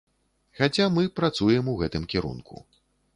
Хаця 0.59 0.87
мы 0.95 1.03
працуем 1.19 1.69
у 1.73 1.75
гэтым 1.83 2.09
кірунку. 2.15 2.63